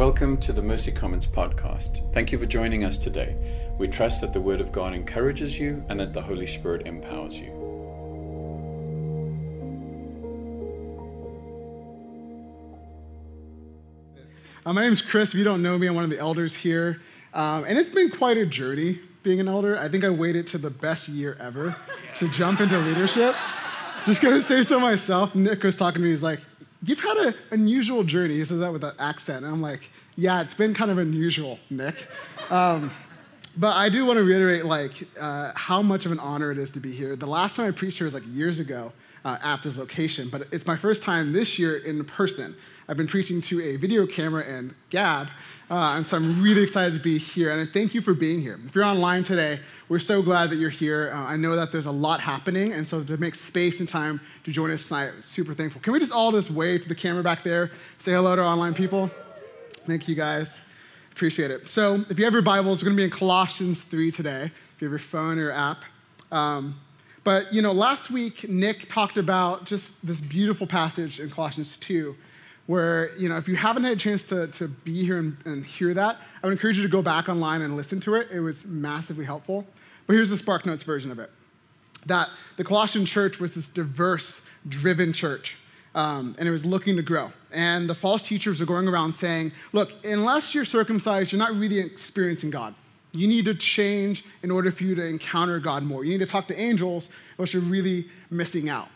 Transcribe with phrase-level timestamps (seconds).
[0.00, 2.10] Welcome to the Mercy Commons podcast.
[2.14, 3.36] Thank you for joining us today.
[3.76, 7.36] We trust that the Word of God encourages you and that the Holy Spirit empowers
[7.36, 7.50] you.
[14.64, 15.28] Uh, my name is Chris.
[15.28, 17.02] If you don't know me, I'm one of the elders here.
[17.34, 19.76] Um, and it's been quite a journey being an elder.
[19.76, 21.76] I think I waited to the best year ever
[22.16, 23.36] to jump into leadership.
[24.06, 25.34] Just gonna say so myself.
[25.34, 26.40] Nick was talking to me, he's like,
[26.82, 28.36] You've had an unusual journey.
[28.36, 29.44] He says that with that accent.
[29.44, 32.06] And I'm like, Yeah, it's been kind of unusual, Nick.
[32.50, 32.90] Um,
[33.56, 36.70] but I do want to reiterate like uh, how much of an honor it is
[36.72, 37.16] to be here.
[37.16, 38.92] The last time I preached here was like years ago
[39.24, 42.54] uh, at this location, but it's my first time this year in person.
[42.88, 45.30] I've been preaching to a video camera and Gab,
[45.70, 47.56] uh, and so I'm really excited to be here.
[47.56, 48.58] And thank you for being here.
[48.66, 51.12] If you're online today, we're so glad that you're here.
[51.14, 54.20] Uh, I know that there's a lot happening, and so to make space and time
[54.42, 55.80] to join us tonight, super thankful.
[55.80, 57.70] Can we just all just wave to the camera back there,
[58.00, 59.10] say hello to our online people?
[59.86, 60.58] Thank you guys.
[61.12, 61.68] Appreciate it.
[61.68, 64.44] So, if you have your Bibles, we're going to be in Colossians 3 today,
[64.74, 65.84] if you have your phone or your app.
[66.32, 66.80] Um,
[67.22, 72.16] but, you know, last week, Nick talked about just this beautiful passage in Colossians 2
[72.70, 75.66] where, you know, if you haven't had a chance to, to be here and, and
[75.66, 78.28] hear that, I would encourage you to go back online and listen to it.
[78.30, 79.66] It was massively helpful.
[80.06, 81.32] But here's the Spark Notes version of it
[82.06, 85.56] that the Colossian church was this diverse, driven church.
[85.96, 87.32] Um, and it was looking to grow.
[87.50, 91.80] And the false teachers are going around saying, look, unless you're circumcised, you're not really
[91.80, 92.76] experiencing God.
[93.10, 96.04] You need to change in order for you to encounter God more.
[96.04, 98.86] You need to talk to angels, or you're really missing out.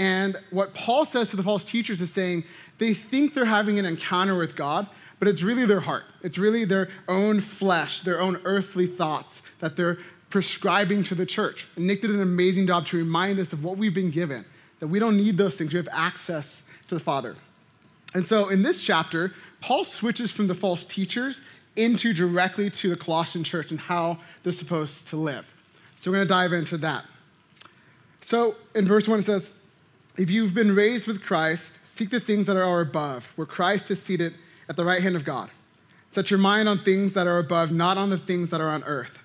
[0.00, 2.44] And what Paul says to the false teachers is saying
[2.78, 6.04] they think they're having an encounter with God, but it's really their heart.
[6.22, 9.98] It's really their own flesh, their own earthly thoughts that they're
[10.30, 11.68] prescribing to the church.
[11.76, 14.46] And Nick did an amazing job to remind us of what we've been given,
[14.78, 15.70] that we don't need those things.
[15.70, 17.36] We have access to the Father.
[18.14, 21.42] And so in this chapter, Paul switches from the false teachers
[21.76, 25.44] into directly to the Colossian church and how they're supposed to live.
[25.96, 27.04] So we're going to dive into that.
[28.22, 29.50] So in verse 1, it says,
[30.16, 34.00] If you've been raised with Christ, Seek the things that are above, where Christ is
[34.00, 34.32] seated
[34.70, 35.50] at the right hand of God.
[36.12, 38.82] Set your mind on things that are above, not on the things that are on
[38.84, 39.18] earth.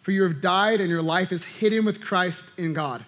[0.00, 3.04] For you have died, and your life is hidden with Christ in God.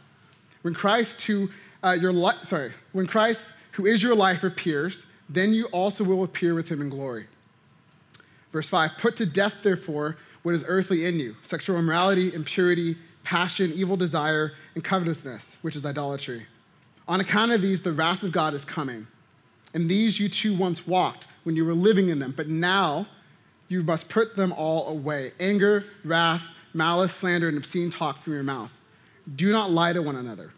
[0.61, 1.49] When Christ, who
[1.83, 6.23] uh, your li- sorry, when Christ, who is your life, appears, then you also will
[6.23, 7.27] appear with him in glory.
[8.53, 13.73] Verse 5 Put to death, therefore, what is earthly in you sexual immorality, impurity, passion,
[13.75, 16.47] evil desire, and covetousness, which is idolatry.
[17.07, 19.07] On account of these, the wrath of God is coming.
[19.75, 23.07] And these you too once walked when you were living in them, but now
[23.69, 28.43] you must put them all away anger, wrath, malice, slander, and obscene talk from your
[28.43, 28.71] mouth.
[29.37, 30.53] Do not lie to one another,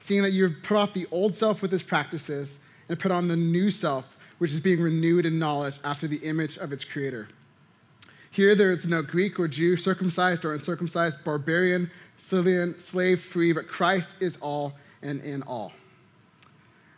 [0.00, 3.28] seeing that you have put off the old self with its practices and put on
[3.28, 7.28] the new self, which is being renewed in knowledge after the image of its creator.
[8.30, 13.68] Here there is no Greek or Jew, circumcised or uncircumcised, barbarian, Scythian, slave free, but
[13.68, 15.72] Christ is all and in all.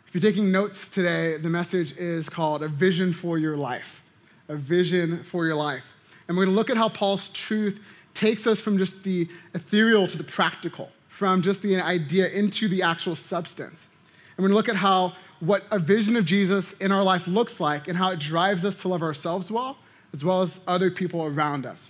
[0.07, 4.01] If you're taking notes today, the message is called A Vision for Your Life.
[4.49, 5.85] A Vision for Your Life.
[6.27, 7.79] And we're going to look at how Paul's truth
[8.13, 12.81] takes us from just the ethereal to the practical, from just the idea into the
[12.81, 13.87] actual substance.
[14.35, 17.27] And we're going to look at how what a vision of Jesus in our life
[17.27, 19.77] looks like and how it drives us to love ourselves well,
[20.13, 21.89] as well as other people around us.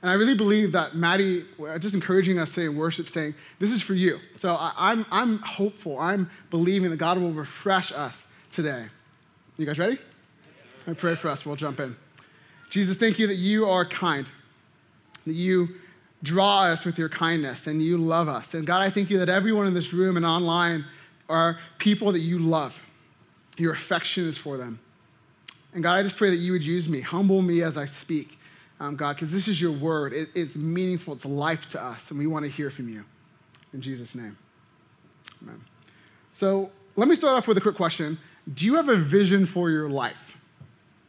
[0.00, 3.70] And I really believe that Maddie, uh, just encouraging us today in worship, saying, This
[3.70, 4.20] is for you.
[4.36, 5.98] So I, am I'm, I'm hopeful.
[5.98, 8.86] I'm believing that God will refresh us today.
[9.56, 9.98] You guys ready?
[10.86, 11.44] I pray for us.
[11.44, 11.96] We'll jump in.
[12.70, 14.28] Jesus, thank you that you are kind,
[15.26, 15.68] that you
[16.22, 18.54] draw us with your kindness and you love us.
[18.54, 20.84] And God, I thank you that everyone in this room and online
[21.28, 22.80] are people that you love.
[23.56, 24.78] Your affection is for them.
[25.74, 28.37] And God, I just pray that you would use me, humble me as I speak
[28.80, 30.12] um, God, because this is your word.
[30.12, 33.04] It, it's meaningful, it's life to us, and we want to hear from you.
[33.72, 34.36] In Jesus' name.
[35.42, 35.60] Amen.
[36.30, 38.18] So let me start off with a quick question
[38.54, 40.36] Do you have a vision for your life?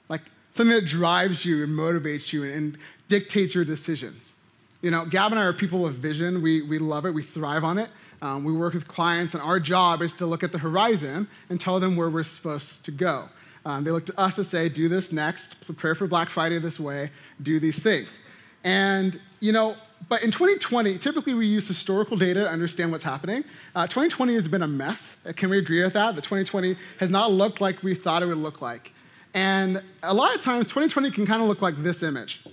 [0.10, 0.22] Like
[0.54, 2.78] something that drives you and motivates you and, and
[3.08, 4.34] dictates your decisions?
[4.82, 6.42] You know, Gab and I are people of vision.
[6.42, 7.90] We, we love it, we thrive on it.
[8.22, 11.60] Um, we work with clients, and our job is to look at the horizon and
[11.60, 13.30] tell them where we're supposed to go.
[13.66, 16.80] Um, they look to us to say, do this next, prepare for Black Friday this
[16.80, 17.12] way,
[17.42, 18.18] do these things.
[18.64, 19.76] And, you know,
[20.08, 23.44] but in 2020, typically we use historical data to understand what's happening.
[23.76, 25.18] Uh, 2020 has been a mess.
[25.26, 26.16] Uh, can we agree with that?
[26.16, 28.94] The 2020 has not looked like we thought it would look like.
[29.34, 32.44] And a lot of times, 2020 can kind of look like this image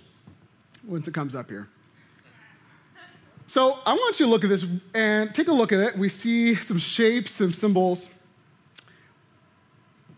[0.85, 1.69] once it comes up here.
[3.47, 5.97] So I want you to look at this and take a look at it.
[5.97, 8.09] We see some shapes, some symbols.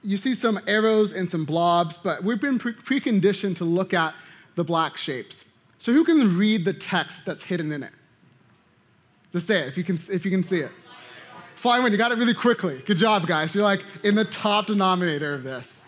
[0.03, 4.15] You see some arrows and some blobs, but we've been pre- preconditioned to look at
[4.55, 5.45] the black shapes.
[5.79, 7.93] So who can read the text that's hidden in it?
[9.33, 10.71] Just say it if you can, if you can see it.
[11.65, 12.83] Wind, you got it really quickly.
[12.87, 13.55] Good job, guys.
[13.55, 15.81] You're like in the top denominator of this.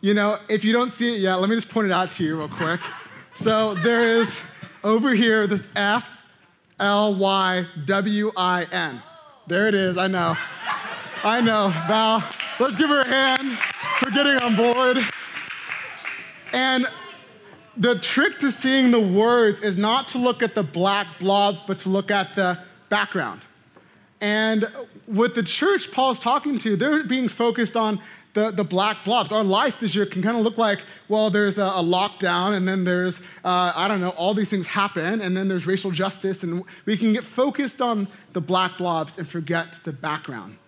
[0.00, 2.24] You know, if you don't see it yet, let me just point it out to
[2.24, 2.80] you real quick.
[3.34, 4.34] So there is
[4.82, 6.16] over here this F
[6.78, 9.02] L Y W I N.
[9.46, 10.36] There it is, I know.
[11.22, 11.68] I know.
[11.86, 12.24] Val,
[12.60, 13.58] let's give her a hand
[13.98, 14.98] for getting on board.
[16.52, 16.86] And
[17.76, 21.78] the trick to seeing the words is not to look at the black blobs, but
[21.78, 22.58] to look at the
[22.90, 23.40] background.
[24.20, 24.70] And
[25.08, 28.00] with the church Paul's talking to, they're being focused on
[28.34, 29.32] the, the black blobs.
[29.32, 32.68] Our life this year can kind of look like, well, there's a, a lockdown, and
[32.68, 36.42] then there's, uh, I don't know, all these things happen, and then there's racial justice,
[36.42, 40.58] and we can get focused on the black blobs and forget the background.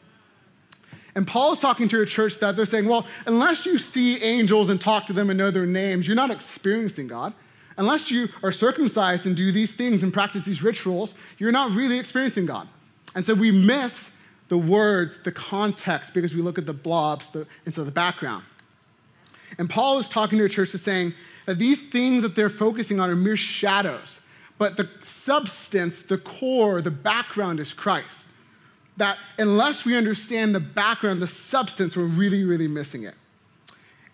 [1.15, 4.71] And Paul is talking to a church that they're saying, well, unless you see angels
[4.71, 7.35] and talk to them and know their names, you're not experiencing God.
[7.77, 11.99] Unless you are circumcised and do these things and practice these rituals, you're not really
[11.99, 12.69] experiencing God.
[13.15, 14.11] And so we miss
[14.49, 18.45] the words, the context, because we look at the blobs the, instead of the background.
[19.59, 21.15] And Paul is talking to a church that's saying
[21.47, 24.21] that these things that they're focusing on are mere shadows,
[24.59, 28.27] but the substance, the core, the background is Christ
[28.97, 33.15] that unless we understand the background, the substance, we're really, really missing it.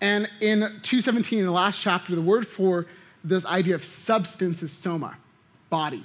[0.01, 2.87] And in 217, in the last chapter, the word for
[3.25, 5.17] this idea of substance is soma,
[5.71, 6.05] body.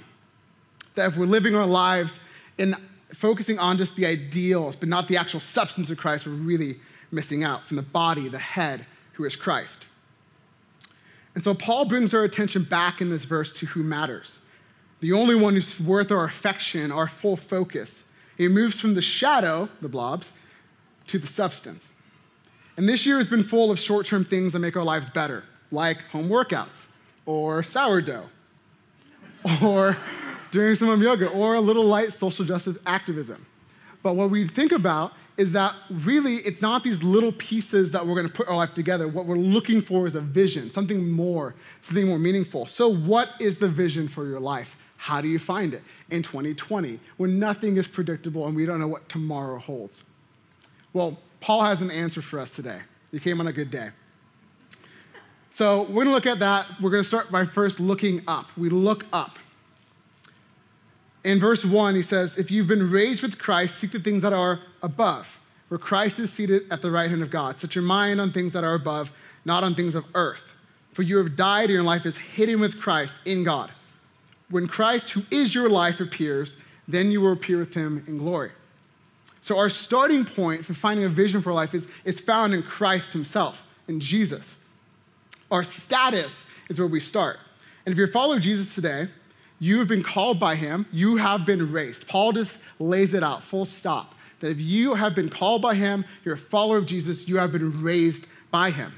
[0.94, 2.18] That if we're living our lives
[2.58, 2.74] in
[3.12, 6.80] focusing on just the ideals, but not the actual substance of Christ, we're really
[7.12, 9.86] missing out from the body, the head, who is Christ.
[11.36, 14.40] And so Paul brings our attention back in this verse to who matters.
[15.00, 18.04] The only one who's worth our affection, our full focus,
[18.36, 20.32] he moves from the shadow, the blobs,
[21.08, 21.88] to the substance.
[22.76, 25.44] And this year has been full of short term things that make our lives better,
[25.70, 26.86] like home workouts,
[27.26, 28.28] or sourdough,
[29.62, 29.96] or
[30.50, 33.44] doing some yoga, or a little light social justice activism.
[34.02, 38.14] But what we think about is that really it's not these little pieces that we're
[38.14, 39.08] going to put our life together.
[39.08, 42.66] What we're looking for is a vision, something more, something more meaningful.
[42.66, 44.76] So, what is the vision for your life?
[44.96, 48.88] How do you find it in 2020 when nothing is predictable and we don't know
[48.88, 50.02] what tomorrow holds?
[50.92, 52.80] Well, Paul has an answer for us today.
[53.10, 53.90] He came on a good day.
[55.50, 56.66] So we're going to look at that.
[56.80, 58.56] We're going to start by first looking up.
[58.56, 59.38] We look up.
[61.22, 64.32] In verse 1, he says, If you've been raised with Christ, seek the things that
[64.32, 65.38] are above,
[65.68, 67.58] where Christ is seated at the right hand of God.
[67.58, 69.10] Set your mind on things that are above,
[69.44, 70.44] not on things of earth.
[70.92, 73.70] For you have died, and your life is hidden with Christ in God
[74.50, 76.56] when Christ, who is your life, appears,
[76.86, 78.50] then you will appear with him in glory.
[79.40, 83.12] So, our starting point for finding a vision for life is, is found in Christ
[83.12, 84.56] himself, in Jesus.
[85.50, 87.38] Our status is where we start.
[87.84, 89.08] And if you're a follower of Jesus today,
[89.58, 92.06] you have been called by him, you have been raised.
[92.08, 94.14] Paul just lays it out, full stop.
[94.40, 97.52] That if you have been called by him, you're a follower of Jesus, you have
[97.52, 98.92] been raised by him.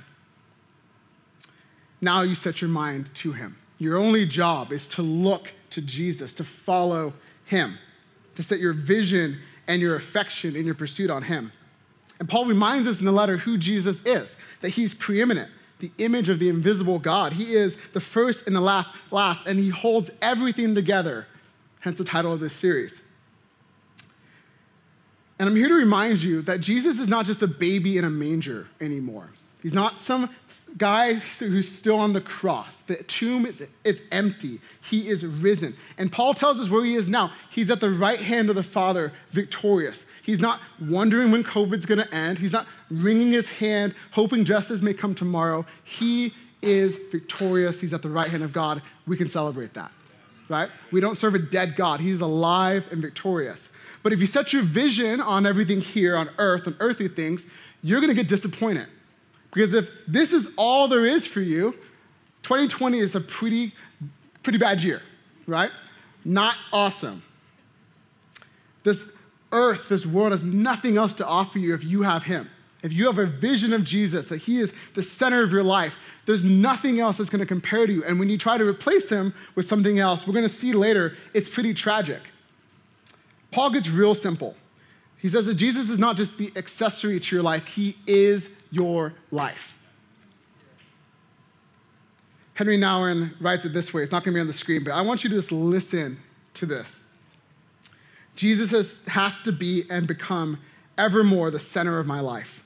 [2.01, 3.57] Now you set your mind to him.
[3.79, 7.13] Your only job is to look to Jesus, to follow
[7.45, 7.79] him,
[8.37, 11.53] to set your vision and your affection and your pursuit on him.
[12.19, 15.51] And Paul reminds us in the letter who Jesus is, that he's preeminent,
[15.81, 17.35] the image of the invisible God.
[17.35, 21.27] He is the first and the last, last and he holds everything together,
[21.81, 23.03] hence the title of this series.
[25.39, 28.11] And I'm here to remind you that Jesus is not just a baby in a
[28.11, 29.29] manger anymore.
[29.67, 30.31] He's not some
[30.79, 32.83] guy who's still on the cross.
[32.83, 34.61] The tomb is, is empty.
[34.89, 35.77] He is risen.
[35.99, 37.33] And Paul tells us where he is now.
[37.51, 40.05] He's at the right hand of the Father, victorious.
[40.23, 42.39] He's not wondering when COVID's going to end.
[42.39, 45.67] He's not wringing his hand, hoping justice may come tomorrow.
[45.83, 46.33] He
[46.63, 47.81] is victorious.
[47.81, 48.81] He's at the right hand of God.
[49.09, 49.91] We can celebrate that,
[50.49, 50.71] right?
[50.93, 51.99] We don't serve a dead God.
[51.99, 53.71] He's alive and victorious.
[54.05, 57.47] But if you set your vision on everything here on earth, on earthly things,
[57.83, 58.87] you're going to get disappointed
[59.53, 61.73] because if this is all there is for you,
[62.43, 63.73] 2020 is a pretty,
[64.43, 65.03] pretty bad year,
[65.47, 65.71] right?
[66.25, 67.23] Not awesome.
[68.85, 69.05] This
[69.53, 72.49] earth, this world has nothing else to offer you if you have Him.
[72.83, 75.97] If you have a vision of Jesus, that He is the center of your life,
[76.27, 78.05] there's nothing else that's going to compare to you.
[78.05, 81.17] And when you try to replace Him with something else, we're going to see later,
[81.35, 82.21] it's pretty tragic.
[83.51, 84.55] Paul gets real simple.
[85.19, 89.15] He says that Jesus is not just the accessory to your life, He is your
[89.31, 89.77] life.
[92.55, 94.03] Henry Nouwen writes it this way.
[94.03, 96.19] It's not going to be on the screen, but I want you to just listen
[96.55, 96.99] to this.
[98.35, 100.59] Jesus has, has to be and become
[100.97, 102.65] evermore the center of my life.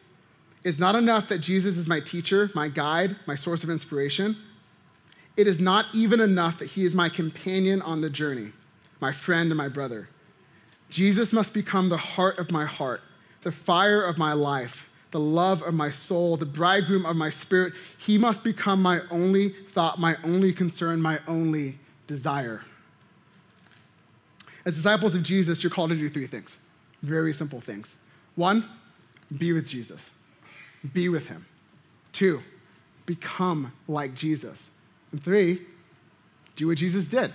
[0.62, 4.37] It's not enough that Jesus is my teacher, my guide, my source of inspiration.
[5.37, 8.52] It is not even enough that he is my companion on the journey,
[9.00, 10.09] my friend and my brother.
[10.90, 13.00] Jesus must become the heart of my heart,
[13.42, 17.73] the fire of my life, the love of my soul, the bridegroom of my spirit.
[17.99, 22.62] He must become my only thought, my only concern, my only desire.
[24.64, 26.59] As disciples of Jesus, you're called to do three things
[27.02, 27.97] very simple things.
[28.35, 28.68] One,
[29.38, 30.11] be with Jesus,
[30.92, 31.47] be with him.
[32.12, 32.42] Two,
[33.06, 34.68] become like Jesus.
[35.12, 35.62] And three,
[36.56, 37.32] do what Jesus did.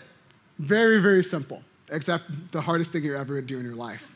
[0.59, 4.11] Very, very simple, except the hardest thing you're ever do in your life.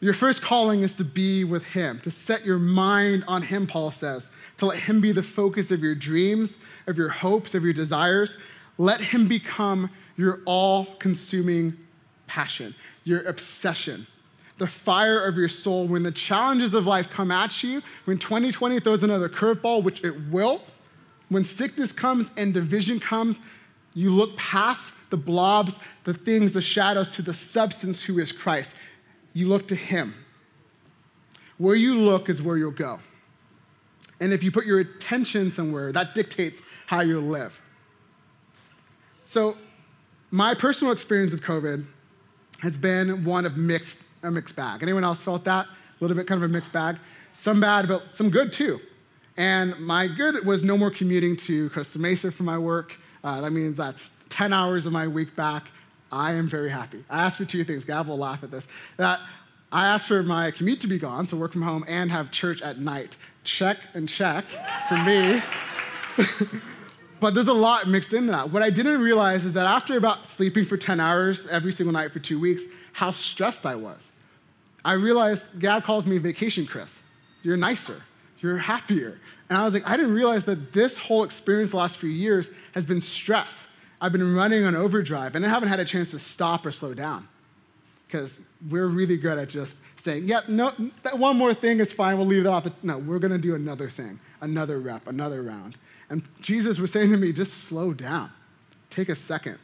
[0.00, 3.90] Your first calling is to be with Him, to set your mind on Him, Paul
[3.90, 7.74] says, to let Him be the focus of your dreams, of your hopes, of your
[7.74, 8.38] desires.
[8.78, 11.76] Let Him become your all consuming
[12.26, 12.74] passion,
[13.04, 14.06] your obsession,
[14.56, 15.86] the fire of your soul.
[15.86, 20.14] When the challenges of life come at you, when 2020 throws another curveball, which it
[20.30, 20.62] will,
[21.28, 23.38] when sickness comes and division comes,
[23.92, 28.74] you look past the blobs, the things, the shadows to the substance who is Christ.
[29.32, 30.14] You look to Him.
[31.58, 33.00] Where you look is where you'll go.
[34.20, 37.60] And if you put your attention somewhere, that dictates how you'll live.
[39.24, 39.56] So,
[40.30, 41.84] my personal experience of COVID
[42.60, 44.82] has been one of mixed, a mixed bag.
[44.82, 45.66] Anyone else felt that?
[45.66, 46.98] A little bit kind of a mixed bag.
[47.32, 48.80] Some bad, but some good too.
[49.36, 52.96] And my good was no more commuting to Costa Mesa for my work.
[53.24, 55.68] Uh, that means that's 10 hours of my week back.
[56.10, 57.04] I am very happy.
[57.08, 57.84] I asked for two things.
[57.84, 58.66] Gab will laugh at this.
[58.96, 59.20] That
[59.70, 62.62] I asked for my commute to be gone, so work from home, and have church
[62.62, 63.16] at night.
[63.44, 64.44] Check and check
[64.88, 65.42] for me.
[67.20, 68.50] but there's a lot mixed in that.
[68.50, 72.12] What I didn't realize is that after about sleeping for 10 hours every single night
[72.12, 74.10] for two weeks, how stressed I was.
[74.84, 77.02] I realized Gab calls me vacation Chris.
[77.42, 78.02] You're nicer.
[78.40, 79.20] You're happier.
[79.48, 82.50] And I was like, I didn't realize that this whole experience the last few years
[82.72, 83.66] has been stress.
[84.00, 86.94] I've been running on overdrive and I haven't had a chance to stop or slow
[86.94, 87.28] down
[88.06, 92.16] because we're really good at just saying, yeah, no, that one more thing is fine,
[92.16, 92.66] we'll leave that off.
[92.82, 95.76] No, we're going to do another thing, another rep, another round.
[96.08, 98.30] And Jesus was saying to me, just slow down,
[98.88, 99.58] take a second.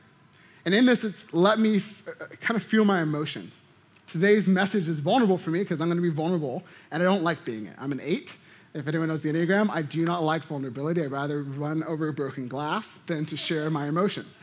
[0.65, 3.59] And in this, it's let me f- uh, kind of feel my emotions.
[4.07, 7.23] Today's message is vulnerable for me because I'm going to be vulnerable, and I don't
[7.23, 7.77] like being it.
[7.79, 8.37] I'm an eight.
[8.77, 11.03] If anyone knows the Enneagram, I do not like vulnerability.
[11.03, 14.39] I'd rather run over broken glass than to share my emotions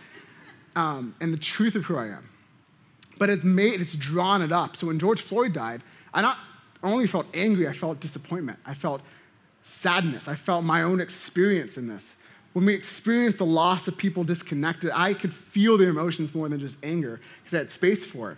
[0.75, 2.27] um, and the truth of who I am.
[3.19, 4.75] But it's made, it's drawn it up.
[4.75, 5.83] So when George Floyd died,
[6.15, 6.39] I not
[6.81, 8.57] only felt angry, I felt disappointment.
[8.65, 9.01] I felt
[9.63, 10.27] sadness.
[10.27, 12.15] I felt my own experience in this.
[12.53, 16.59] When we experienced the loss of people disconnected, I could feel the emotions more than
[16.59, 18.37] just anger because I had space for it.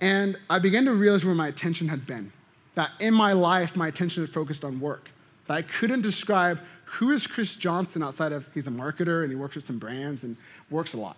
[0.00, 2.32] And I began to realize where my attention had been
[2.74, 5.10] that in my life, my attention had focused on work.
[5.46, 9.36] That I couldn't describe who is Chris Johnson outside of he's a marketer and he
[9.36, 10.36] works with some brands and
[10.70, 11.16] works a lot.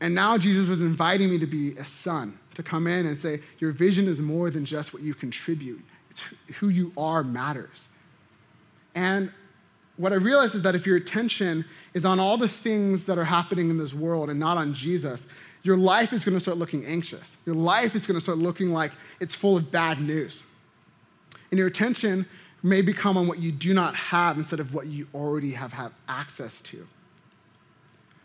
[0.00, 3.40] And now Jesus was inviting me to be a son, to come in and say,
[3.58, 6.22] Your vision is more than just what you contribute, it's
[6.56, 7.88] who you are matters.
[8.94, 9.32] And
[9.96, 11.64] what I realized is that if your attention
[11.94, 15.26] is on all the things that are happening in this world and not on Jesus,
[15.64, 17.38] your life is going to start looking anxious.
[17.46, 20.44] Your life is going to start looking like it's full of bad news.
[21.50, 22.26] And your attention
[22.62, 25.92] may become on what you do not have instead of what you already have, have
[26.06, 26.86] access to.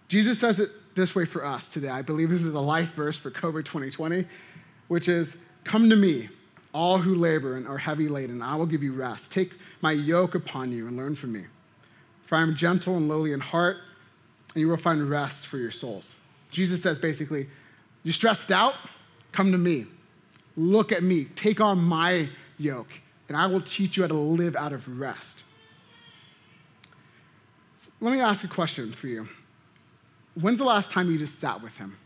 [0.10, 1.89] Jesus says it this way for us today.
[1.89, 4.25] I believe this is a life verse for COVID 2020,
[4.89, 6.29] which is Come to me,
[6.74, 9.31] all who labor and are heavy laden, I will give you rest.
[9.31, 11.46] Take my yoke upon you and learn from me.
[12.25, 13.77] For I am gentle and lowly in heart,
[14.53, 16.15] and you will find rest for your souls.
[16.51, 17.48] Jesus says basically,
[18.03, 18.75] You're stressed out?
[19.32, 19.86] Come to me.
[20.58, 21.25] Look at me.
[21.36, 22.91] Take on my yoke,
[23.27, 25.44] and I will teach you how to live out of rest.
[27.77, 29.29] So let me ask a question for you.
[30.36, 31.98] When's the last time you just sat with him?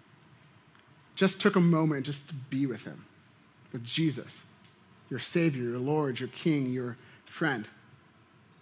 [1.16, 3.06] Just took a moment just to be with him,
[3.72, 4.44] with Jesus,
[5.10, 7.68] your Savior, your Lord, your King, your friend?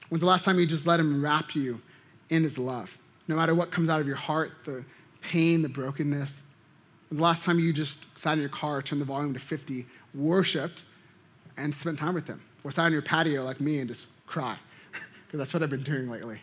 [0.10, 1.82] When's the last time you just let him wrap you
[2.30, 2.98] in his love?
[3.28, 4.84] No matter what comes out of your heart, the
[5.22, 6.44] pain, the brokenness.
[7.12, 10.84] The last time you just sat in your car, turned the volume to 50, worshiped,
[11.58, 12.42] and spent time with him?
[12.64, 14.58] Or sat on your patio like me and just cry?
[15.26, 16.40] Because that's what I've been doing lately.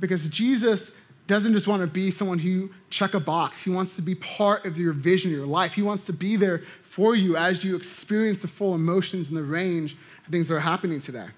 [0.00, 0.90] Because Jesus
[1.26, 3.62] doesn't just want to be someone who check a box.
[3.62, 5.74] He wants to be part of your vision, your life.
[5.74, 9.42] He wants to be there for you as you experience the full emotions and the
[9.42, 9.96] range
[10.26, 11.28] of things that are happening today.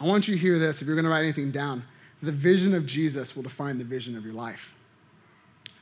[0.00, 1.84] I want you to hear this if you're going to write anything down.
[2.22, 4.74] The vision of Jesus will define the vision of your life.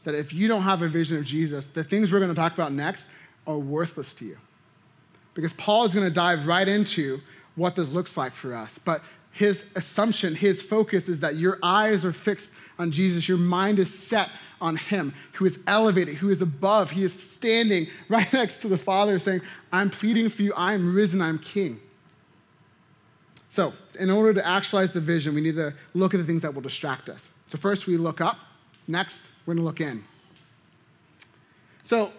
[0.05, 2.55] That if you don't have a vision of Jesus, the things we're going to talk
[2.55, 3.07] about next
[3.47, 4.39] are worthless to you.
[5.35, 7.21] because Paul is going to dive right into
[7.55, 8.79] what this looks like for us.
[8.85, 13.79] But his assumption, his focus is that your eyes are fixed on Jesus, your mind
[13.79, 14.29] is set
[14.61, 16.91] on him, who is elevated, who is above.
[16.91, 19.41] He is standing right next to the Father saying,
[19.73, 21.81] I'm pleading for you, I am risen, I'm king.
[23.53, 26.55] So, in order to actualize the vision, we need to look at the things that
[26.55, 27.29] will distract us.
[27.49, 28.39] So, first we look up,
[28.89, 30.03] next, we're gonna look in.
[31.83, 32.13] So,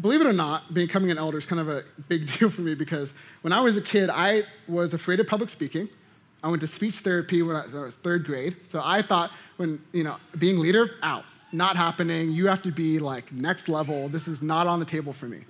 [0.00, 2.74] believe it or not, becoming an elder is kind of a big deal for me
[2.74, 5.88] because when I was a kid, I was afraid of public speaking.
[6.42, 8.56] I went to speech therapy when I was third grade.
[8.66, 12.32] So I thought when, you know, being leader, out, not happening.
[12.32, 14.08] You have to be like next level.
[14.08, 15.44] This is not on the table for me.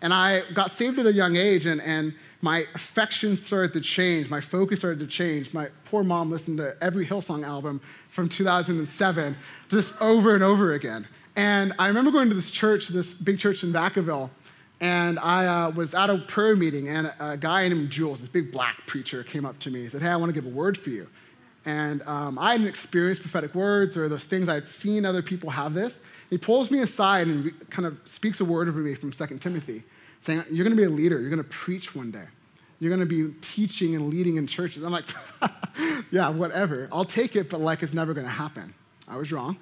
[0.00, 2.14] And I got saved at a young age, and, and
[2.46, 4.30] my affections started to change.
[4.30, 5.52] My focus started to change.
[5.52, 9.36] My poor mom listened to every Hillsong album from 2007
[9.68, 11.08] just over and over again.
[11.34, 14.30] And I remember going to this church, this big church in Vacaville,
[14.80, 18.52] and I uh, was at a prayer meeting, and a guy named Jules, this big
[18.52, 19.82] black preacher, came up to me.
[19.82, 21.08] He said, Hey, I want to give a word for you.
[21.64, 24.48] And um, I hadn't experienced prophetic words or those things.
[24.48, 25.98] I had seen other people have this.
[26.30, 29.82] He pulls me aside and kind of speaks a word over me from 2 Timothy,
[30.20, 31.18] saying, You're going to be a leader.
[31.18, 32.26] You're going to preach one day.
[32.78, 34.82] You're going to be teaching and leading in churches.
[34.82, 35.06] I'm like,
[36.10, 36.88] Yeah, whatever.
[36.92, 38.74] I'll take it, but like it's never going to happen.
[39.08, 39.56] I was wrong.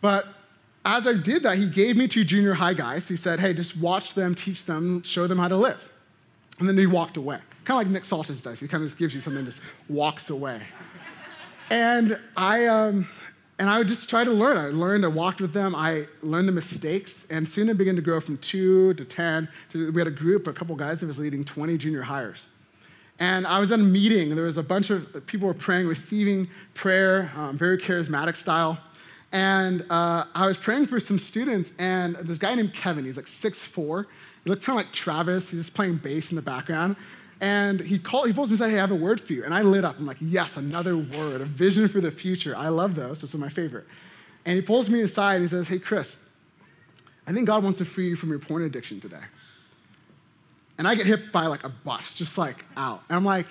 [0.00, 0.26] But
[0.84, 3.08] as I did that, he gave me two junior high guys.
[3.08, 5.88] He said, hey, just watch them, teach them, show them how to live.
[6.58, 7.38] And then he walked away.
[7.64, 8.58] Kind of like Nick Saltis does.
[8.60, 10.62] He kind of just gives you something and just walks away.
[11.70, 13.08] and I, um,
[13.62, 14.56] and I would just try to learn.
[14.56, 18.02] I learned, I walked with them, I learned the mistakes, and soon it began to
[18.02, 19.48] grow from two to 10.
[19.70, 22.48] To, we had a group, a couple guys that was leading 20 junior hires.
[23.20, 26.48] And I was at a meeting, there was a bunch of people were praying, receiving
[26.74, 28.80] prayer, um, very charismatic style.
[29.30, 33.26] And uh, I was praying for some students, and this guy named Kevin, he's like
[33.26, 34.06] 6'4.
[34.42, 35.50] He looked kind of like Travis.
[35.50, 36.96] He's just playing bass in the background.
[37.42, 39.42] And he called, he pulls me and said, Hey, I have a word for you.
[39.44, 39.98] And I lit up.
[39.98, 42.56] I'm like, Yes, another word, a vision for the future.
[42.56, 43.20] I love those.
[43.20, 43.84] Those are my favorite.
[44.46, 46.14] And he pulls me aside and he says, Hey, Chris,
[47.26, 49.24] I think God wants to free you from your porn addiction today.
[50.78, 53.02] And I get hit by like a bus, just like out.
[53.08, 53.48] And I'm like,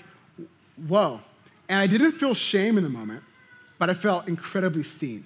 [0.88, 1.19] Whoa.
[1.67, 3.23] And I didn't feel shame in the moment,
[3.77, 5.25] but I felt incredibly seen.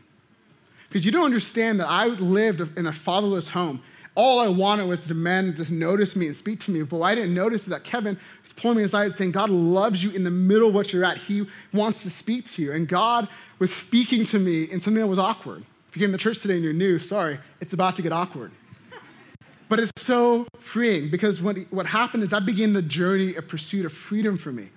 [0.90, 3.84] Because you don't understand that I lived in a fatherless home.
[4.16, 6.82] All I wanted was the men to notice me and speak to me.
[6.84, 10.02] But what I didn't notice is that Kevin was pulling me aside saying, God loves
[10.04, 11.18] you in the middle of what you're at.
[11.18, 12.72] He wants to speak to you.
[12.72, 13.28] And God
[13.60, 15.66] was speaking to me in something that was awkward.
[15.90, 18.52] If you came to church today and you're new, sorry, it's about to get awkward.
[19.68, 23.84] But it's so freeing because what, what happened is I began the journey of pursuit
[23.84, 24.70] of freedom for me.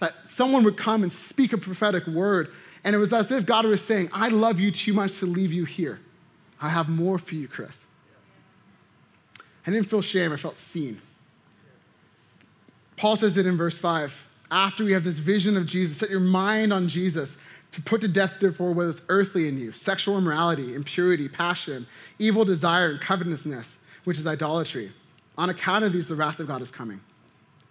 [0.00, 2.50] That someone would come and speak a prophetic word
[2.84, 5.52] and it was as if God was saying, I love you too much to leave
[5.52, 6.00] you here.
[6.60, 7.86] I have more for you, Chris.
[9.66, 11.00] I didn't feel shame, I felt seen.
[12.96, 14.26] Paul says it in verse 5.
[14.50, 17.36] After we have this vision of Jesus, set your mind on Jesus
[17.72, 21.86] to put to death, therefore, what is earthly in you sexual immorality, impurity, passion,
[22.18, 24.92] evil desire, and covetousness, which is idolatry.
[25.36, 27.00] On account of these, the wrath of God is coming.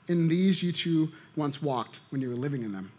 [0.09, 2.91] In these you too once walked when you were living in them.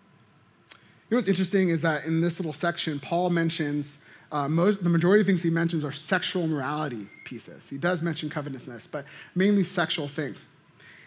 [0.70, 3.98] You know what's interesting is that in this little section, Paul mentions
[4.35, 7.68] uh, most, the majority of things he mentions are sexual morality pieces.
[7.68, 10.44] He does mention covetousness, but mainly sexual things.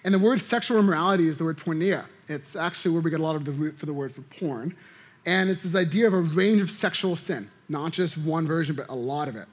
[0.05, 2.05] And the word sexual immorality is the word porneia.
[2.29, 4.73] It's actually where we get a lot of the root for the word for porn.
[5.25, 8.87] And it's this idea of a range of sexual sin, not just one version, but
[8.87, 9.47] a lot of it.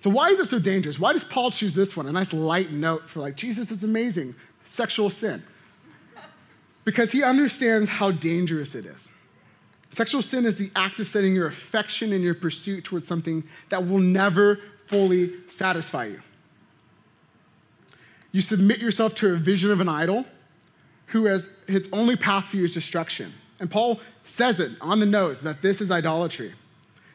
[0.00, 1.00] So why is it so dangerous?
[1.00, 2.06] Why does Paul choose this one?
[2.06, 5.42] A nice light note for like, Jesus is amazing, sexual sin
[6.84, 9.08] because he understands how dangerous it is.
[9.90, 13.86] Sexual sin is the act of setting your affection and your pursuit towards something that
[13.86, 16.20] will never fully satisfy you.
[18.32, 20.26] You submit yourself to a vision of an idol
[21.06, 23.32] who has its only path for you is destruction.
[23.60, 26.52] And Paul says it on the nose that this is idolatry.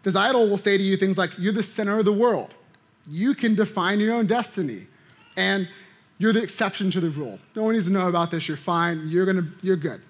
[0.03, 2.53] This idol will say to you things like, You're the center of the world.
[3.07, 4.87] You can define your own destiny.
[5.37, 5.67] And
[6.17, 7.39] you're the exception to the rule.
[7.55, 8.47] No one needs to know about this.
[8.47, 9.07] You're fine.
[9.07, 10.01] You're, gonna, you're good.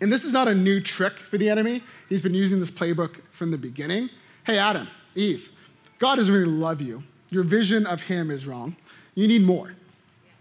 [0.00, 1.82] And this is not a new trick for the enemy.
[2.08, 4.10] He's been using this playbook from the beginning.
[4.44, 5.50] Hey, Adam, Eve,
[5.98, 7.02] God doesn't really love you.
[7.30, 8.76] Your vision of him is wrong.
[9.14, 9.74] You need more.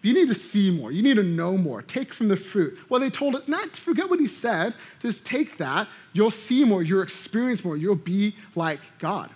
[0.03, 0.91] You need to see more.
[0.91, 1.81] You need to know more.
[1.81, 2.77] Take from the fruit.
[2.87, 4.73] Well, they told it not to forget what he said.
[4.99, 5.87] Just take that.
[6.13, 6.83] You'll see more.
[6.83, 7.75] You'll experience more.
[7.75, 9.31] You'll be like God.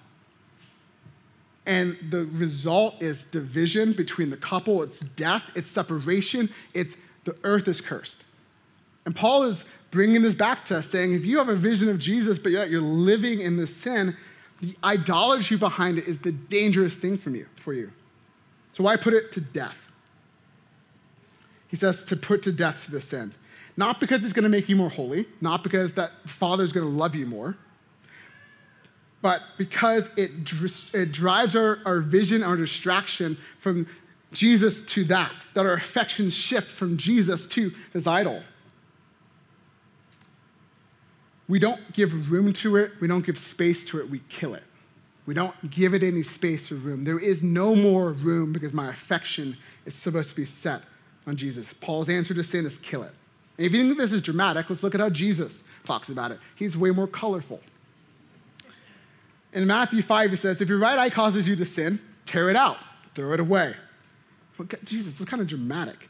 [1.66, 7.68] And the result is division between the couple, it's death, it's separation, it's the earth
[7.68, 8.18] is cursed.
[9.06, 12.00] And Paul is bringing this back to us, saying if you have a vision of
[12.00, 14.16] Jesus, but yet you're living in this sin,
[14.62, 17.92] the idolatry behind it is the dangerous thing from you, for you.
[18.74, 19.78] So why put it to death?
[21.68, 23.34] He says to put to death the sin.
[23.78, 26.92] Not because it's going to make you more holy, not because that Father's going to
[26.92, 27.58] love you more,
[29.22, 30.32] but because it,
[30.94, 33.88] it drives our, our vision, our distraction from
[34.34, 38.42] Jesus to that, that our affections shift from Jesus to his idol.
[41.52, 44.64] We don't give room to it, we don't give space to it, we kill it.
[45.26, 47.04] We don't give it any space or room.
[47.04, 50.84] There is no more room because my affection is supposed to be set
[51.28, 51.74] on Jesus.
[51.74, 53.12] Paul's answer to sin is kill it.
[53.58, 56.40] And if you think this is dramatic, let's look at how Jesus talks about it.
[56.56, 57.60] He's way more colorful.
[59.52, 62.56] In Matthew 5, he says, If your right eye causes you to sin, tear it
[62.56, 62.78] out,
[63.14, 63.76] throw it away.
[64.86, 66.08] Jesus, that's kind of dramatic.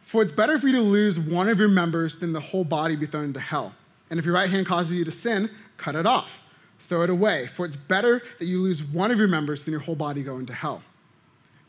[0.00, 2.96] For it's better for you to lose one of your members than the whole body
[2.96, 3.76] be thrown into hell.
[4.12, 5.48] And if your right hand causes you to sin,
[5.78, 6.42] cut it off,
[6.80, 7.46] throw it away.
[7.46, 10.36] For it's better that you lose one of your members than your whole body go
[10.36, 10.82] into hell.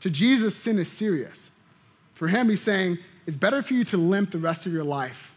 [0.02, 1.52] To Jesus, sin is serious.
[2.14, 5.34] For him, he's saying, it's better for you to limp the rest of your life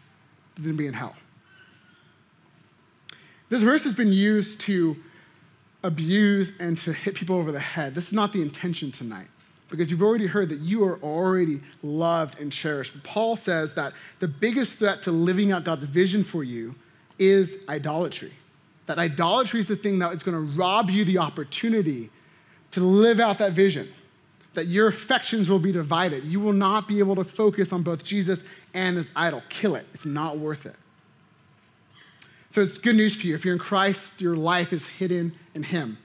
[0.57, 1.15] than be in hell.
[3.47, 4.97] This verse has been used to
[5.83, 7.95] abuse and to hit people over the head.
[7.95, 9.27] This is not the intention tonight
[9.69, 12.91] because you've already heard that you are already loved and cherished.
[12.91, 16.75] But Paul says that the biggest threat to living out God's vision for you
[17.19, 18.33] is idolatry.
[18.85, 22.09] That idolatry is the thing that is going to rob you the opportunity
[22.71, 23.89] to live out that vision.
[24.53, 26.23] That your affections will be divided.
[26.23, 29.43] You will not be able to focus on both Jesus and his idol.
[29.49, 29.85] Kill it.
[29.93, 30.75] It's not worth it.
[32.49, 33.35] So it's good news for you.
[33.35, 35.97] If you're in Christ, your life is hidden in him.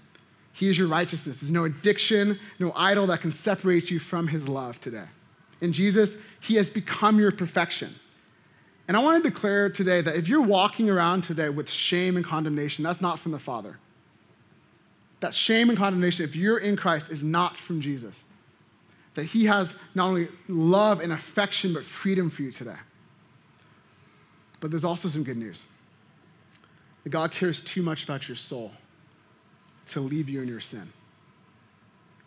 [0.53, 1.41] He is your righteousness.
[1.41, 5.07] There's no addiction, no idol that can separate you from his love today.
[5.63, 7.95] In Jesus, he has become your perfection.
[8.93, 12.25] And I want to declare today that if you're walking around today with shame and
[12.27, 13.79] condemnation, that's not from the Father.
[15.21, 18.23] That shame and condemnation, if you're in Christ, is not from Jesus.
[19.15, 22.77] That he has not only love and affection, but freedom for you today.
[24.61, 25.65] But there's also some good news
[27.05, 28.73] that God cares too much about your soul
[29.93, 30.93] to leave you in your sin.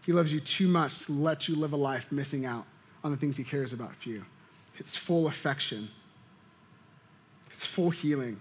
[0.04, 2.66] He loves you too much to let you live a life missing out
[3.04, 4.26] on the things he cares about for you.
[4.80, 5.90] It's full affection,
[7.56, 8.40] it's full healing,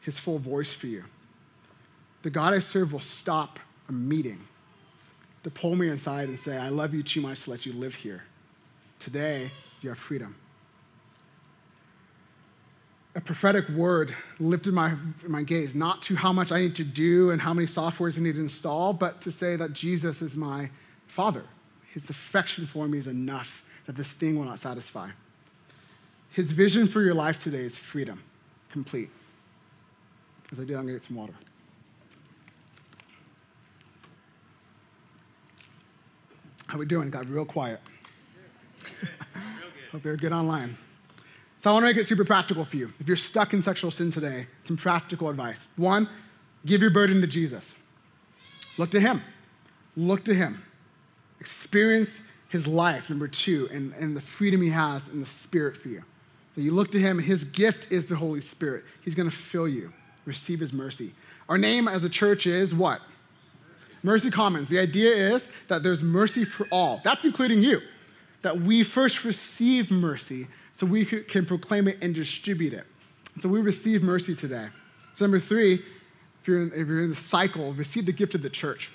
[0.00, 1.04] his full voice for you.
[2.22, 4.40] The God I serve will stop a meeting
[5.44, 7.94] to pull me inside and say, I love you too much to let you live
[7.94, 8.24] here.
[8.98, 10.34] Today, you have freedom
[13.18, 14.94] a prophetic word lifted my,
[15.26, 18.20] my gaze, not to how much I need to do and how many softwares I
[18.20, 20.70] need to install, but to say that Jesus is my
[21.08, 21.42] Father.
[21.92, 25.10] His affection for me is enough that this thing will not satisfy.
[26.30, 28.22] His vision for your life today is freedom,
[28.70, 29.10] complete.
[30.52, 31.34] As I do, I'm going to get some water.
[36.66, 37.10] How we doing?
[37.10, 37.80] Got real quiet.
[39.92, 40.76] Hope you're good online.
[41.60, 42.92] So I want to make it super practical for you.
[43.00, 45.66] If you're stuck in sexual sin today, some practical advice.
[45.76, 46.08] One,
[46.66, 47.74] give your burden to Jesus.
[48.76, 49.22] Look to him.
[49.96, 50.62] Look to him.
[51.40, 55.88] Experience his life, number two, and, and the freedom he has in the Spirit for
[55.88, 56.02] you.
[56.58, 58.84] That you look to him, his gift is the Holy Spirit.
[59.02, 59.92] He's going to fill you.
[60.24, 61.12] Receive his mercy.
[61.48, 63.00] Our name as a church is what?
[64.02, 64.68] Mercy Commons.
[64.68, 67.00] The idea is that there's mercy for all.
[67.04, 67.80] That's including you.
[68.42, 72.86] That we first receive mercy so we can proclaim it and distribute it.
[73.38, 74.66] So we receive mercy today.
[75.14, 78.42] So, number three, if you're in, if you're in the cycle, receive the gift of
[78.42, 78.90] the church.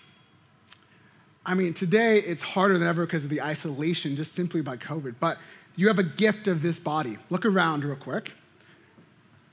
[1.46, 5.16] I mean, today it's harder than ever because of the isolation, just simply by COVID.
[5.22, 5.38] But
[5.76, 7.18] you have a gift of this body.
[7.30, 8.34] Look around real quick.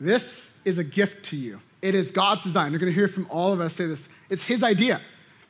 [0.00, 1.60] This is a gift to you.
[1.82, 2.72] It is God's design.
[2.72, 4.06] You're going to hear from all of us say this.
[4.28, 5.00] It's His idea.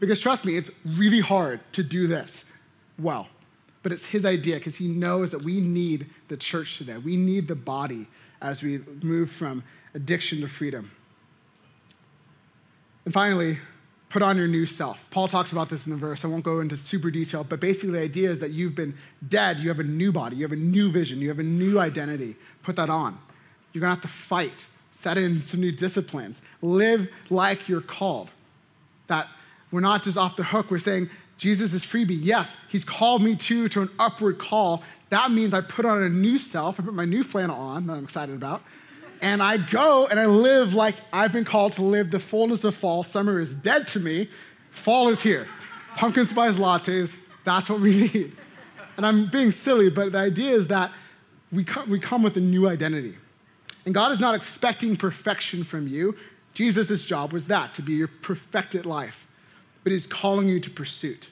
[0.01, 2.45] Because trust me, it's really hard to do this
[2.99, 3.29] well.
[3.83, 6.99] But it's his idea because he knows that we need the church today.
[6.99, 8.09] We need the body
[8.43, 9.63] as we move from
[9.95, 10.91] addiction to freedom.
[13.05, 13.59] And finally,
[14.11, 15.03] put on your new self.
[15.11, 16.25] Paul talks about this in the verse.
[16.25, 18.92] I won't go into super detail, but basically the idea is that you've been
[19.29, 21.79] dead, you have a new body, you have a new vision, you have a new
[21.79, 22.37] identity.
[22.62, 23.18] Put that on.
[23.73, 28.31] You're gonna have to fight, set in some new disciplines, live like you're called.
[29.07, 29.29] That
[29.70, 32.18] we're not just off the hook, we're saying, Jesus is freebie.
[32.20, 34.83] Yes, he's called me to to an upward call.
[35.11, 36.79] That means I put on a new self.
[36.79, 38.62] I put my new flannel on that I'm excited about.
[39.23, 42.75] And I go and I live like I've been called to live the fullness of
[42.75, 43.05] fall.
[43.05, 44.29] Summer is dead to me.
[44.71, 45.47] Fall is here.
[45.97, 47.13] Pumpkin spice lattes,
[47.45, 48.37] that's what we need.
[48.97, 50.93] And I'm being silly, but the idea is that
[51.53, 53.17] we come, we come with a new identity.
[53.85, 56.17] And God is not expecting perfection from you.
[56.55, 59.27] Jesus' job was that, to be your perfected life
[59.83, 61.31] but he's calling you to pursuit.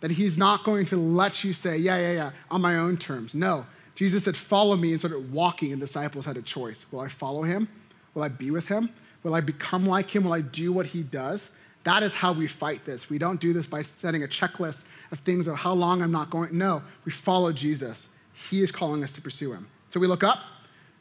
[0.00, 3.34] That he's not going to let you say, yeah, yeah, yeah, on my own terms.
[3.34, 6.86] No, Jesus said, Follow me, and started walking, and disciples had a choice.
[6.90, 7.68] Will I follow him?
[8.14, 8.90] Will I be with him?
[9.22, 10.24] Will I become like him?
[10.24, 11.50] Will I do what he does?
[11.84, 13.10] That is how we fight this.
[13.10, 16.30] We don't do this by setting a checklist of things of how long I'm not
[16.30, 16.56] going.
[16.56, 18.08] No, we follow Jesus.
[18.50, 19.66] He is calling us to pursue him.
[19.90, 20.40] So we look up.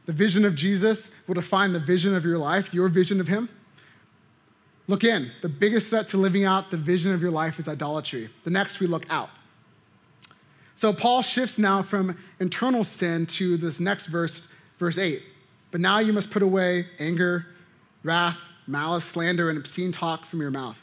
[0.06, 3.48] The vision of Jesus will define the vision of your life, your vision of him.
[4.88, 5.32] Look in.
[5.42, 8.30] The biggest threat to living out the vision of your life is idolatry.
[8.44, 9.30] The next, we look out.
[10.76, 14.42] So Paul shifts now from internal sin to this next verse,
[14.80, 15.22] verse 8.
[15.72, 17.46] But now you must put away anger,
[18.04, 20.78] wrath, malice, slander, and obscene talk from your mouth.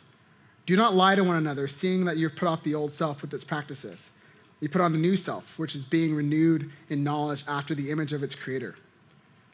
[0.66, 3.33] Do not lie to one another, seeing that you've put off the old self with
[3.35, 4.11] its practices.
[4.61, 8.12] You put on the new self, which is being renewed in knowledge after the image
[8.12, 8.76] of its creator.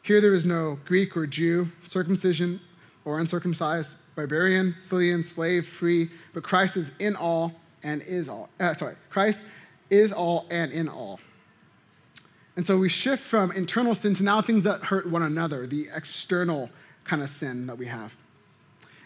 [0.03, 2.61] Here there is no Greek or Jew, circumcision
[3.05, 8.49] or uncircumcised, barbarian, Scythian, slave, free, but Christ is in all and is all.
[8.59, 9.45] Uh, sorry, Christ
[9.89, 11.19] is all and in all.
[12.55, 15.89] And so we shift from internal sin to now things that hurt one another, the
[15.95, 16.69] external
[17.03, 18.11] kind of sin that we have.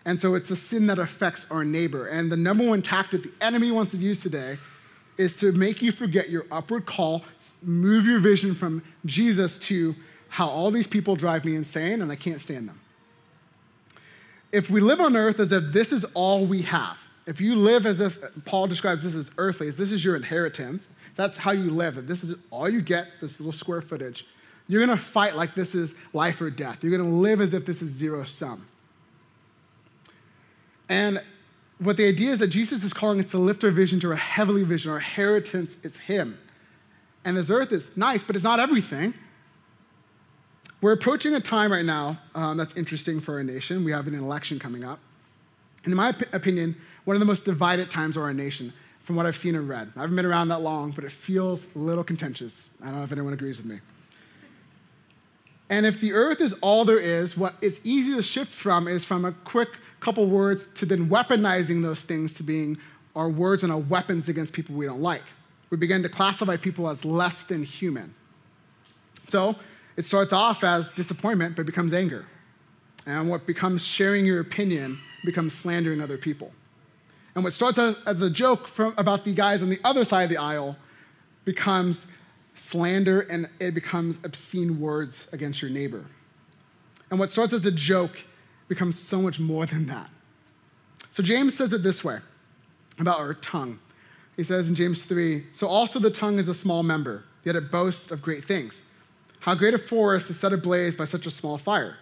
[0.06, 2.08] And so it's a sin that affects our neighbor.
[2.08, 4.58] And the number one tactic the enemy wants to use today
[5.18, 7.24] is to make you forget your upward call,
[7.62, 9.96] move your vision from Jesus to
[10.30, 12.80] how all these people drive me insane and I can't stand them.
[14.52, 17.86] If we live on earth as if this is all we have, if you live
[17.86, 21.70] as if Paul describes this as earthly, as this is your inheritance, that's how you
[21.70, 24.26] live, if this is all you get, this little square footage,
[24.68, 26.84] you're gonna fight like this is life or death.
[26.84, 28.66] You're gonna live as if this is zero sum.
[30.90, 31.22] And
[31.80, 34.16] what the idea is that Jesus is calling us to lift our vision to a
[34.16, 34.92] heavenly vision.
[34.92, 36.38] Our inheritance is Him.
[37.26, 39.14] And this earth is nice, but it's not everything.
[40.82, 43.84] We're approaching a time right now um, that's interesting for our nation.
[43.84, 45.00] We have an election coming up.
[45.84, 49.16] And in my op- opinion, one of the most divided times of our nation, from
[49.16, 49.92] what I've seen and read.
[49.96, 52.70] I haven't been around that long, but it feels a little contentious.
[52.82, 53.80] I don't know if anyone agrees with me.
[55.70, 59.06] And if the earth is all there is, what it's easy to shift from is
[59.06, 59.70] from a quick
[60.02, 62.78] couple words to then weaponizing those things to being
[63.16, 65.24] our words and our weapons against people we don't like.
[65.70, 68.14] We begin to classify people as less than human.
[69.30, 69.56] So
[69.96, 72.26] it starts off as disappointment, but becomes anger.
[73.06, 76.52] And what becomes sharing your opinion becomes slandering other people.
[77.36, 80.30] And what starts as a joke from, about the guys on the other side of
[80.30, 80.76] the aisle
[81.46, 82.06] becomes
[82.56, 86.06] slander and it becomes obscene words against your neighbor.
[87.10, 88.18] And what starts as a joke
[88.68, 90.10] becomes so much more than that.
[91.12, 92.20] So James says it this way
[93.00, 93.80] about our tongue.
[94.38, 97.72] He says in James 3 So also the tongue is a small member, yet it
[97.72, 98.82] boasts of great things.
[99.42, 101.98] How great a forest is set ablaze by such a small fire.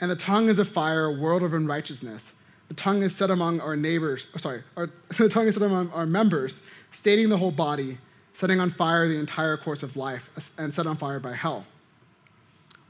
[0.00, 2.32] And the tongue is a fire, a world of unrighteousness.
[2.68, 5.90] The tongue is set among our neighbors, oh, sorry, our, the tongue is set among
[5.90, 6.60] our members,
[6.92, 7.98] stating the whole body,
[8.34, 11.66] setting on fire the entire course of life, and set on fire by hell.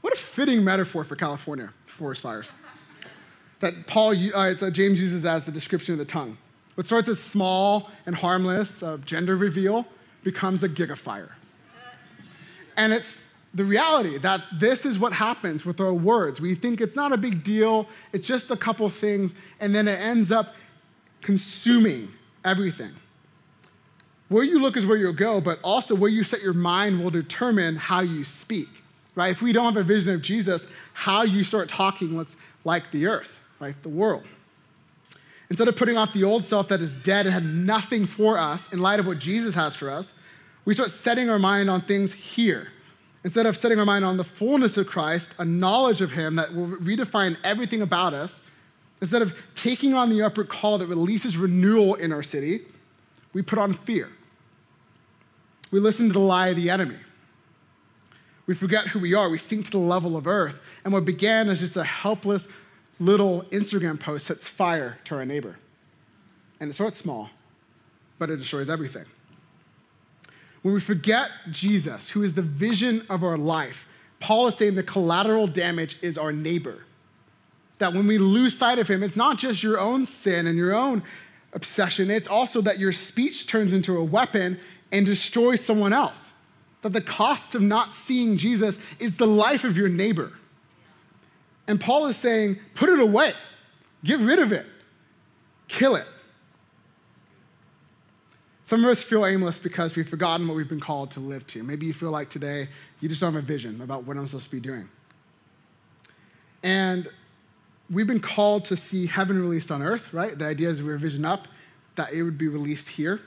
[0.01, 2.51] What a fitting metaphor for California forest fires.
[3.59, 6.37] That Paul, uh, James uses as the description of the tongue.
[6.75, 9.87] What starts as small and harmless, a gender reveal,
[10.23, 11.31] becomes a gigafire.
[12.75, 13.21] And it's
[13.55, 16.41] the reality that this is what happens with our words.
[16.41, 19.97] We think it's not a big deal, it's just a couple things, and then it
[19.99, 20.55] ends up
[21.21, 22.09] consuming
[22.43, 22.91] everything.
[24.27, 27.11] Where you look is where you'll go, but also where you set your mind will
[27.11, 28.67] determine how you speak,
[29.15, 29.31] right?
[29.31, 33.07] If we don't have a vision of Jesus, how you start talking looks like the
[33.07, 34.23] earth, like the world.
[35.49, 38.71] Instead of putting off the old self that is dead and had nothing for us
[38.73, 40.13] in light of what Jesus has for us,
[40.65, 42.69] we start setting our mind on things here.
[43.25, 46.53] Instead of setting our mind on the fullness of Christ, a knowledge of Him that
[46.53, 48.39] will redefine everything about us,
[49.01, 52.61] instead of taking on the upward call that releases renewal in our city,
[53.33, 54.09] we put on fear.
[55.71, 56.97] We listen to the lie of the enemy.
[58.45, 59.27] We forget who we are.
[59.27, 60.61] We sink to the level of earth.
[60.83, 62.47] And what began as just a helpless
[62.99, 65.57] little Instagram post sets fire to our neighbor.
[66.59, 67.31] And it starts small,
[68.19, 69.05] but it destroys everything.
[70.65, 73.87] When we forget Jesus, who is the vision of our life,
[74.19, 76.85] Paul is saying the collateral damage is our neighbor.
[77.77, 80.73] That when we lose sight of him, it's not just your own sin and your
[80.73, 81.03] own
[81.53, 84.59] obsession, it's also that your speech turns into a weapon
[84.91, 86.33] and destroys someone else.
[86.81, 90.33] That the cost of not seeing Jesus is the life of your neighbor.
[91.67, 93.35] And Paul is saying, put it away,
[94.03, 94.65] get rid of it,
[95.67, 96.07] kill it.
[98.65, 101.61] Some of us feel aimless because we've forgotten what we've been called to live to.
[101.61, 102.67] Maybe you feel like today
[102.99, 104.89] you just don't have a vision about what I'm supposed to be doing.
[106.63, 107.07] And
[107.91, 110.35] we've been called to see heaven released on earth, right?
[110.35, 111.47] The idea is we're vision up,
[111.93, 113.21] that it would be released here.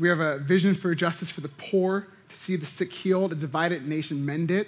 [0.00, 3.36] We have a vision for justice for the poor to see the sick healed, a
[3.36, 4.66] divided nation mend it.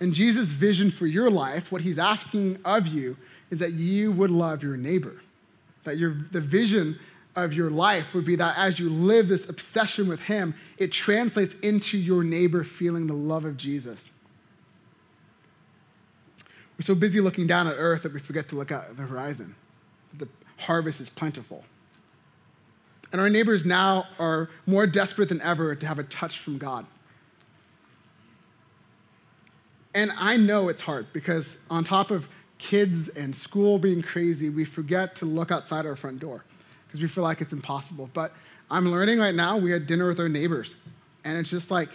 [0.00, 3.18] And Jesus' vision for your life, what he's asking of you,
[3.50, 5.20] is that you would love your neighbor.
[5.84, 6.98] That your, the vision
[7.36, 11.54] of your life would be that as you live this obsession with him, it translates
[11.62, 14.10] into your neighbor feeling the love of Jesus.
[16.78, 19.54] We're so busy looking down at earth that we forget to look at the horizon.
[20.14, 21.64] The harvest is plentiful.
[23.12, 26.86] And our neighbors now are more desperate than ever to have a touch from God.
[29.94, 34.64] And I know it's hard because, on top of kids and school being crazy, we
[34.64, 36.44] forget to look outside our front door
[36.96, 38.08] because we feel like it's impossible.
[38.14, 38.32] But
[38.70, 40.76] I'm learning right now, we had dinner with our neighbors,
[41.24, 41.90] and it's just like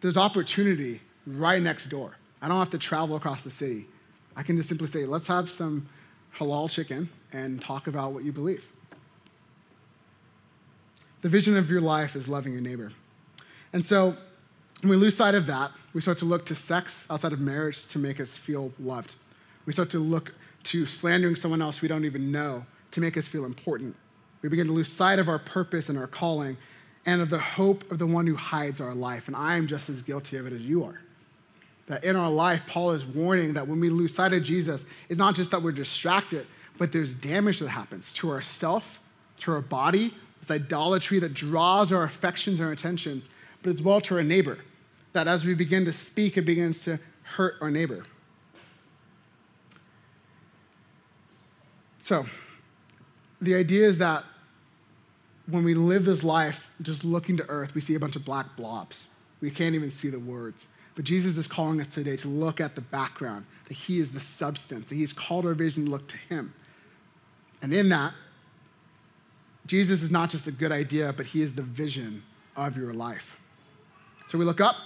[0.00, 2.16] there's opportunity right next door.
[2.40, 3.86] I don't have to travel across the city.
[4.36, 5.88] I can just simply say, let's have some
[6.36, 8.64] halal chicken and talk about what you believe.
[11.22, 12.92] The vision of your life is loving your neighbor.
[13.72, 14.16] And so
[14.82, 17.88] when we lose sight of that, we start to look to sex outside of marriage
[17.88, 19.16] to make us feel loved.
[19.66, 20.32] We start to look
[20.64, 23.94] to slandering someone else we don't even know to make us feel important.
[24.42, 26.56] We begin to lose sight of our purpose and our calling
[27.06, 29.28] and of the hope of the one who hides our life.
[29.28, 31.00] And I am just as guilty of it as you are.
[31.86, 35.18] That in our life, Paul is warning that when we lose sight of Jesus, it's
[35.18, 36.46] not just that we're distracted,
[36.76, 39.00] but there's damage that happens to ourself,
[39.40, 40.14] to our body,
[40.48, 43.28] it's idolatry that draws our affections and our attentions,
[43.62, 44.58] but as well to our neighbor.
[45.12, 48.04] That as we begin to speak, it begins to hurt our neighbor.
[51.98, 52.24] So,
[53.40, 54.24] the idea is that
[55.46, 58.56] when we live this life just looking to earth, we see a bunch of black
[58.56, 59.06] blobs.
[59.40, 60.66] We can't even see the words.
[60.94, 64.20] But Jesus is calling us today to look at the background, that He is the
[64.20, 66.52] substance, that He's called our vision to look to Him.
[67.62, 68.14] And in that,
[69.66, 72.22] Jesus is not just a good idea, but He is the vision
[72.56, 73.38] of your life.
[74.26, 74.76] So we look up,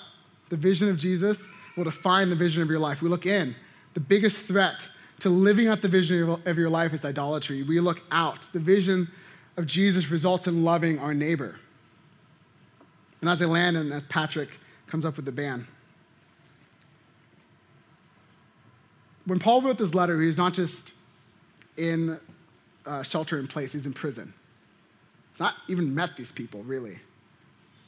[0.50, 3.00] the vision of Jesus will define the vision of your life.
[3.00, 3.56] We look in,
[3.94, 4.86] the biggest threat
[5.22, 7.62] to living out the vision of your life is idolatry.
[7.62, 8.52] We look out.
[8.52, 9.08] The vision
[9.56, 11.54] of Jesus results in loving our neighbor.
[13.20, 14.48] And as I land and as Patrick
[14.88, 15.64] comes up with the band,
[19.24, 20.90] when Paul wrote this letter, he was not just
[21.76, 22.18] in
[22.84, 24.34] uh, shelter in place, he's in prison.
[25.30, 26.98] He's not even met these people, really.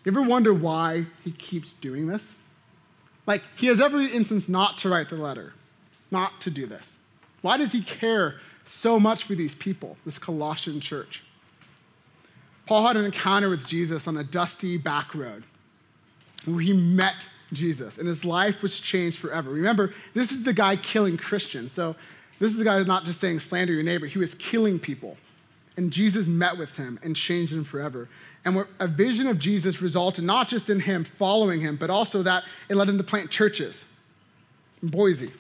[0.05, 2.37] You ever wonder why he keeps doing this?
[3.27, 5.53] Like, he has every instance not to write the letter,
[6.13, 6.97] not to do this.
[7.45, 11.23] Why does he care so much for these people, this Colossian church?
[12.65, 15.45] Paul had an encounter with Jesus on a dusty back road
[16.47, 19.51] where he met Jesus and his life was changed forever.
[19.51, 21.71] Remember, this is the guy killing Christians.
[21.71, 21.95] So,
[22.39, 25.19] this is the guy who's not just saying slander your neighbor, he was killing people.
[25.77, 28.09] And Jesus met with him and changed him forever.
[28.47, 32.45] And a vision of Jesus resulted not just in him following him, but also that
[32.71, 33.85] it led him to plant churches
[34.81, 35.31] in Boise,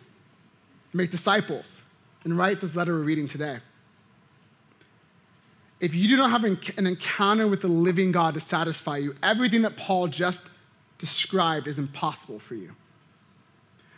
[0.93, 1.81] make disciples,
[2.25, 3.59] and write this letter we're reading today.
[5.81, 9.63] If you do not have an encounter with the living God to satisfy you, everything
[9.63, 10.43] that Paul just
[10.99, 12.75] described is impossible for you.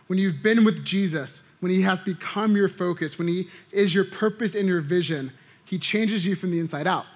[0.09, 4.05] When you've been with Jesus, when he has become your focus, when he is your
[4.05, 5.33] purpose and your vision,
[5.65, 7.07] he changes you from the inside out.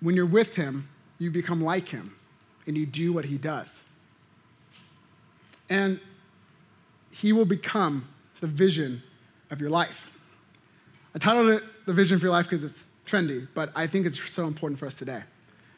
[0.00, 0.88] When you're with him,
[1.18, 2.16] you become like him
[2.66, 3.84] and you do what he does.
[5.68, 6.00] And
[7.10, 8.08] he will become
[8.40, 9.02] the vision
[9.50, 10.06] of your life.
[11.14, 14.20] I titled it The Vision for Your Life because it's trendy, but I think it's
[14.30, 15.22] so important for us today.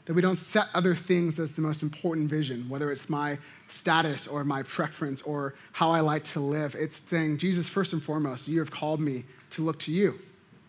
[0.05, 4.27] That we don't set other things as the most important vision, whether it's my status
[4.27, 6.75] or my preference or how I like to live.
[6.75, 10.19] It's saying, Jesus, first and foremost, you have called me to look to you,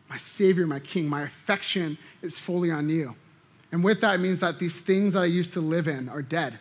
[0.10, 1.10] my Savior, my King.
[1.10, 3.16] My affection is fully on you.
[3.72, 6.60] And with that, means that these things that I used to live in are dead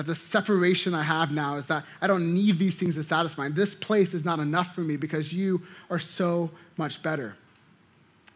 [0.00, 3.50] that the separation I have now is that I don't need these things to satisfy.
[3.50, 5.60] This place is not enough for me because you
[5.90, 7.36] are so much better.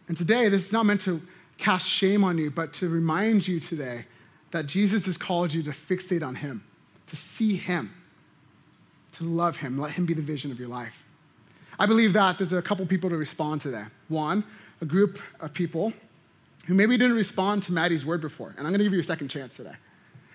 [0.07, 1.23] And today, this is not meant to
[1.57, 4.05] cast shame on you, but to remind you today
[4.51, 6.63] that Jesus has called you to fixate on Him,
[7.07, 7.91] to see Him,
[9.13, 11.03] to love Him, let Him be the vision of your life.
[11.79, 13.91] I believe that there's a couple people to respond to that.
[14.09, 14.45] One,
[14.83, 15.95] a group of people
[16.67, 18.51] who maybe didn't respond to Maddie's word before.
[18.51, 19.73] And I'm going to give you a second chance today.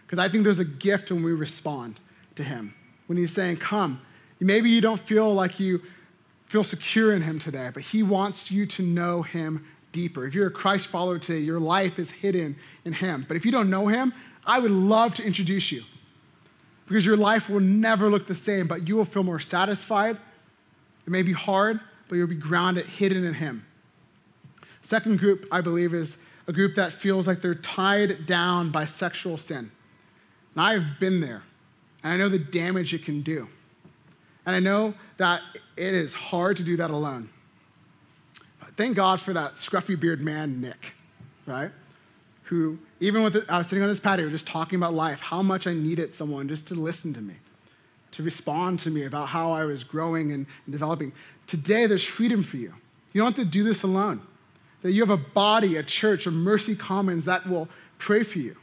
[0.09, 1.99] Because I think there's a gift when we respond
[2.33, 2.73] to Him.
[3.05, 4.01] When He's saying, Come.
[4.39, 5.83] Maybe you don't feel like you
[6.47, 10.25] feel secure in Him today, but He wants you to know Him deeper.
[10.25, 12.55] If you're a Christ follower today, your life is hidden
[12.85, 13.23] in Him.
[13.27, 14.11] But if you don't know Him,
[14.47, 15.83] I would love to introduce you
[16.87, 20.17] because your life will never look the same, but you will feel more satisfied.
[21.05, 23.63] It may be hard, but you'll be grounded, hidden in Him.
[24.81, 29.37] Second group, I believe, is a group that feels like they're tied down by sexual
[29.37, 29.69] sin
[30.55, 31.43] And I've been there.
[32.03, 33.47] And I know the damage it can do.
[34.45, 35.41] And I know that
[35.77, 37.29] it is hard to do that alone.
[38.59, 40.93] But thank God for that scruffy beard man, Nick,
[41.45, 41.71] right?
[42.43, 45.41] Who, even with, it, I was sitting on his patio just talking about life, how
[45.41, 47.35] much I needed someone just to listen to me,
[48.13, 51.11] to respond to me about how I was growing and, and developing.
[51.45, 52.73] Today, there's freedom for you.
[53.13, 54.21] You don't have to do this alone.
[54.81, 58.55] That you have a body, a church, a Mercy Commons that will pray for you.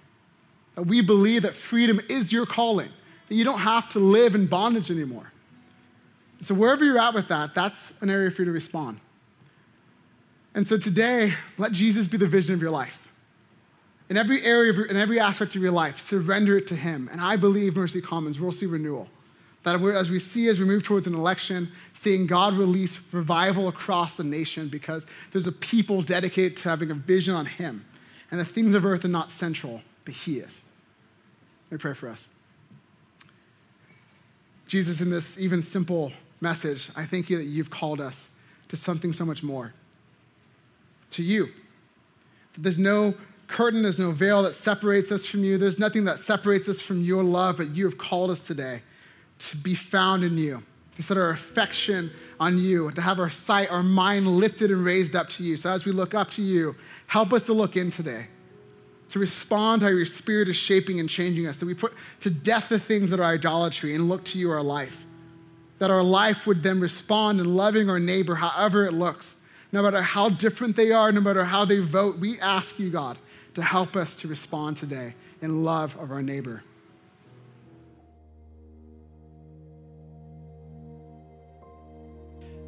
[0.76, 2.90] We believe that freedom is your calling,
[3.28, 5.32] that you don't have to live in bondage anymore.
[6.42, 9.00] So, wherever you're at with that, that's an area for you to respond.
[10.56, 13.08] And so today, let Jesus be the vision of your life.
[14.08, 17.08] In every area, your, in every aspect of your life, surrender it to Him.
[17.12, 19.08] And I believe Mercy Commons will see renewal.
[19.64, 24.16] That as we see, as we move towards an election, seeing God release revival across
[24.16, 27.84] the nation because there's a people dedicated to having a vision on Him.
[28.30, 30.62] And the things of earth are not central, but He is.
[31.70, 32.28] Let me pray for us.
[34.66, 38.30] Jesus, in this even simple message, I thank you that you've called us
[38.68, 39.72] to something so much more.
[41.12, 41.48] To you.
[42.54, 43.14] That There's no
[43.48, 45.56] curtain, there's no veil that separates us from you.
[45.56, 48.82] There's nothing that separates us from your love, but you have called us today
[49.38, 50.62] to be found in you,
[50.96, 52.10] to set our affection
[52.40, 55.56] on you, to have our sight, our mind lifted and raised up to you.
[55.56, 56.74] So as we look up to you,
[57.06, 58.26] help us to look in today,
[59.16, 62.28] to respond to how your spirit is shaping and changing us, that we put to
[62.28, 65.06] death the things that are idolatry and look to you, our life.
[65.78, 69.36] That our life would then respond in loving our neighbor however it looks.
[69.72, 73.16] No matter how different they are, no matter how they vote, we ask you, God,
[73.54, 76.62] to help us to respond today in love of our neighbor.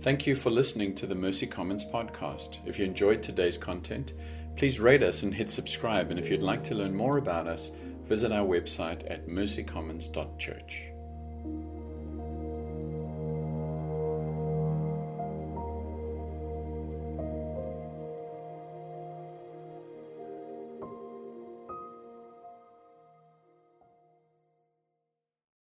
[0.01, 2.57] Thank you for listening to the Mercy Commons podcast.
[2.64, 4.12] If you enjoyed today's content,
[4.59, 6.11] please rate us and hit subscribe.
[6.11, 7.71] And if you'd like to learn more about us,
[8.09, 10.88] visit our website at mercycommons.church.